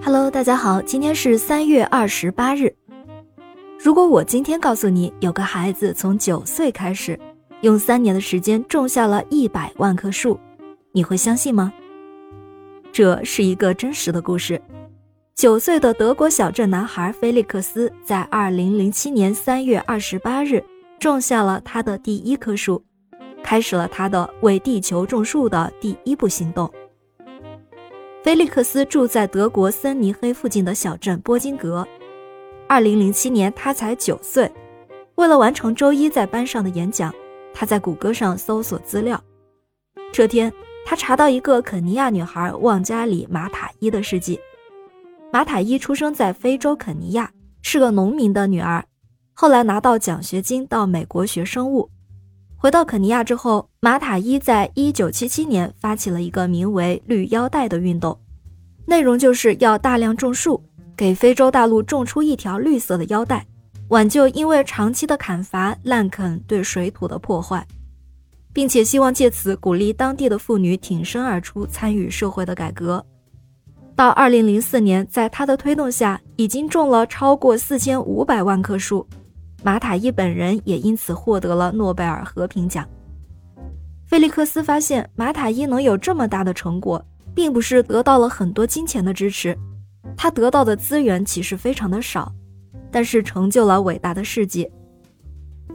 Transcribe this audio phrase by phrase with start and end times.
[0.00, 2.74] Hello，大家好，今天是三月二十八日。
[3.78, 7.18] 如果我今天告诉你，有个孩子从九岁开始，
[7.62, 10.38] 用三年的时间种下了一百万棵树，
[10.92, 11.72] 你会相信吗？
[12.92, 14.60] 这是一个真实的故事。
[15.34, 20.64] 九岁的德国小镇男孩菲利克斯在二零零七年三月二十八日
[20.98, 22.82] 种下了他的第一棵树，
[23.42, 26.70] 开始了他的为地球种树的第一步行动。
[28.28, 31.88] 菲利克斯住在德国森尼黑附近的小镇波金格。
[32.68, 34.52] 二零零七年，他才九岁。
[35.14, 37.10] 为了完成周一在班上的演讲，
[37.54, 39.18] 他在谷歌上搜索资料。
[40.12, 40.52] 这天，
[40.84, 44.38] 他查到一个肯尼亚女孩旺加里马塔伊的事迹。
[45.32, 48.84] 马塔伊出生在非洲肯尼亚，是个农民的女儿。
[49.32, 51.88] 后来拿到奖学金到美国学生物。
[52.60, 58.18] 回到肯尼亚之后，马塔伊在一九七七年发起了一个名为“绿腰带”的运动，
[58.84, 60.60] 内容就是要大量种树，
[60.96, 63.46] 给非洲大陆种出一条绿色的腰带，
[63.90, 67.64] 挽救因为长期的砍伐滥垦对水土的破坏，
[68.52, 73.06] 并且希望借此鼓励当地的妇女挺身而出，参与社会的改革。
[73.94, 79.06] 到二零零四年，在他的推动下，已经种了超过四千五百万棵树。
[79.62, 82.86] 马塔伊本人也因此获得了诺贝尔和平奖。
[84.06, 89.56] 菲利克斯发现，马塔伊能有这么大的成果，并不是得到了很多金钱的支持，
[90.16, 92.32] 他得到的资源其实非常的少，
[92.90, 94.70] 但是成就了伟大的事迹。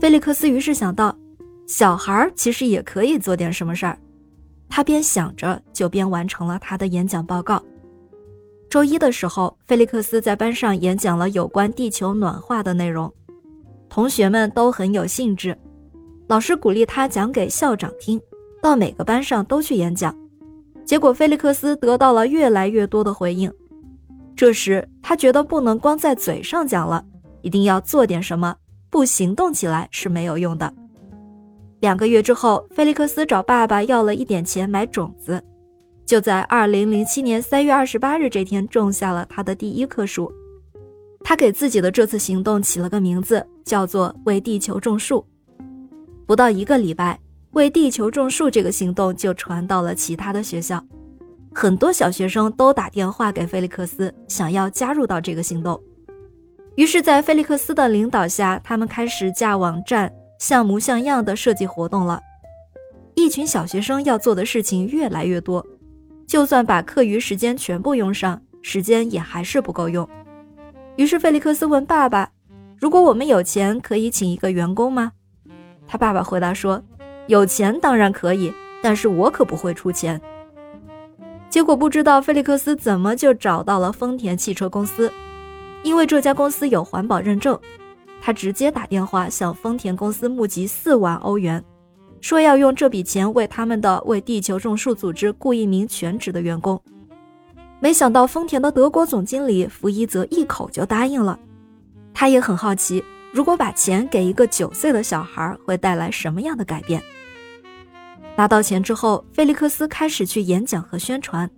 [0.00, 1.14] 菲利克斯于是想到，
[1.66, 3.98] 小孩其实也可以做点什么事儿。
[4.68, 7.62] 他边想着，就边完成了他的演讲报告。
[8.70, 13.12] 周一的时候，菲利克斯在班上演讲了有关地球暖化的内容。
[13.92, 15.54] 同学们都很有兴致，
[16.26, 18.18] 老师鼓励他讲给校长听，
[18.62, 20.16] 到每个班上都去演讲。
[20.82, 23.52] 结果菲利克斯得到了越来越多的回应。
[24.34, 27.04] 这时他觉得不能光在嘴上讲了，
[27.42, 28.56] 一定要做点什么，
[28.88, 30.72] 不行动起来是没有用的。
[31.80, 35.44] 两个月之后，菲利克斯找爸爸要了一点钱买种子，
[36.06, 40.32] 就在二零零七年三月二十八日这天种下了他的第一棵树。
[41.32, 45.24] 他给自己的这次行动起了个名字，叫做“为地球种树”。
[46.28, 47.18] 不到一个礼拜
[47.52, 50.84] ，“为地球种树”这个行动就传到了其他的学校，
[51.54, 55.82] 很多小学生都打电话给菲利克斯，想要加入到这个行动。
[56.76, 62.20] 于是，在菲利克斯的领导下，他们开始架网站，像模像样的设计活动了。
[63.14, 65.66] 一群小学生要做的事情越来越多，
[66.26, 70.06] 就算把课余时间全部用上，时间也还是不够用。
[70.96, 72.30] 于是，菲利克斯问爸爸
[72.78, 75.12] ：“如果我们有钱，可以请一个员工吗？”
[75.88, 76.82] 他爸爸回答说
[77.28, 80.20] ：“有钱当然可以，但是我可不会出钱。”
[81.48, 85.12] 结果不知道菲利克斯怎么就找到了丰田汽车公司，
[85.82, 87.58] 因为这家公司有环保认证，
[88.20, 91.62] 他直接打电话向丰田公司募集四万欧元，
[92.20, 96.80] 说要用这笔钱为他们的为地球种树组织雇一名全职的员工。
[97.82, 101.36] 没想到丰田的德国总经理福伊泽一口就答应了，
[102.14, 107.02] 他也很好奇，如果把钱给一个九岁的小孩，会带来什么样的改变。
[108.36, 111.50] 拿到钱之后，菲利克斯开始去演讲和宣传。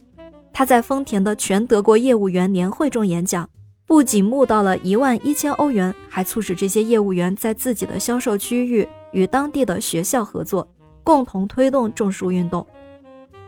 [0.50, 3.46] 他在丰田的全德国业务员年会中演讲，
[3.86, 10.66] 不仅募到了一万一千欧元，还促使这些业务员在自己的销售区域与当地的学校合作，
[11.02, 12.66] 共同推动种树运动。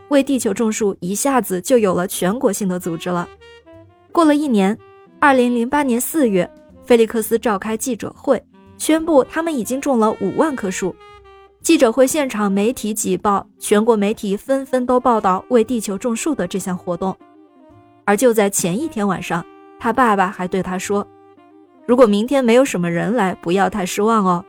[0.09, 3.27] 为地球种树一下子就有了全国性的组织了。
[4.11, 4.77] 过了一年，
[5.19, 6.49] 二零零八年四月，
[6.83, 8.41] 菲利克斯召开记者会，
[8.77, 10.95] 宣布他们已经种了五万棵树。
[11.61, 17.15] 记者会现场，媒体挤爆，全国媒体纷纷都报道为地球种树的这项活动。
[18.05, 19.45] 而就在前一天晚上，
[19.77, 21.05] 他爸爸还对他说
[21.85, 24.45] ：“如果明天没有什么人来，不要太失望哦。”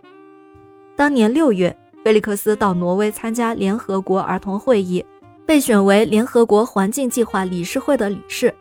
[0.95, 5.05] 当年六月，菲利克斯到挪威参加联合国儿童会议。
[5.49, 8.55] 被选为联合国环境计划理事会的理事，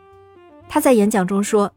[0.70, 1.70] 他在演讲中说：“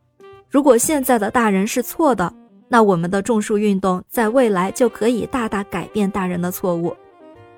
[0.49, 2.33] 如果现在的大人是错的，
[2.69, 6.95] 那我们的种树运动在未来就可以大大改变大人的错误；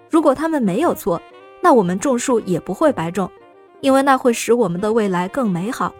[0.09, 1.21] 如果他们没有错，
[1.61, 3.29] 那我们种树也不会白种，
[3.81, 5.93] 因为那会使我们的未来更美好。”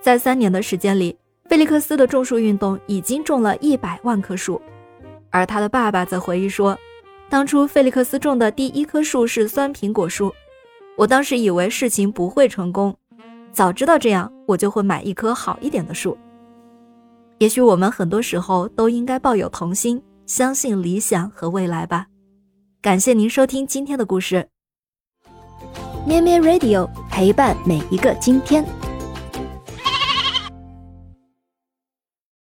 [0.00, 1.18] 在三年的时间里，
[1.48, 4.62] 菲利克斯的种树运动已经种了一百万棵树，
[5.30, 6.78] 而他的爸爸则回忆说。
[7.28, 10.32] 当初菲利克斯种的第一棵树是酸苹果树，
[10.96, 12.96] 我当时以为事情不会成功，
[13.52, 16.16] 早知道这样，我就会买一棵好一点的树。
[17.38, 22.06] 也许我们很多时候都应该抱有童心，相信理想和未来吧。
[22.80, 24.48] 感谢您收听今天的故事，
[26.06, 28.64] 咩咩 Radio 陪伴每一个今天。